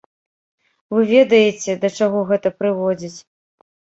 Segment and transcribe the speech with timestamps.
[0.95, 3.15] Вы ведаеце, да чаго гэта прыводзіць.